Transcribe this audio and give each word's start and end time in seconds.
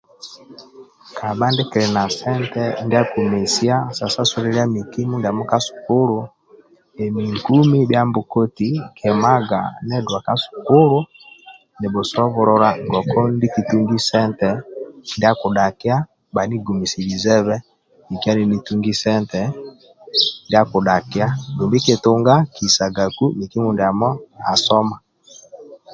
Kabha 1.17 1.47
die 1.55 1.65
kili 1.71 1.89
na 1.97 2.03
sente 2.19 2.63
ndia 2.85 3.01
akumesia 3.03 3.75
sa 3.97 4.05
sasulilia 4.15 4.65
miki 4.75 5.01
mindiamo 5.09 5.43
ka 5.49 5.57
sukulu 5.65 6.17
emi 7.03 7.23
nkumi 7.35 7.79
bhia 7.89 8.01
mbokoti 8.07 8.69
nkimaga 8.89 9.59
nidua 9.87 10.19
ka 10.25 10.33
sukulu 10.43 10.97
nibhusobolola 11.79 12.69
ngoku 12.87 13.19
ndie 13.33 13.53
kitungi 13.53 13.97
sente 14.09 14.49
ndia 15.15 15.29
akudhakia 15.33 15.95
bhanigumisilizebe 16.33 17.55
nkia 18.11 18.33
nini 18.35 18.57
tungi 18.65 18.93
sente 19.01 19.41
ndia 20.45 20.59
akudhakia 20.63 21.27
dumbi 21.57 21.77
kitunga 21.87 22.33
nikisagaku 22.43 23.25
miki 23.37 23.57
mindiamo 23.63 24.09
asoma 24.51 24.95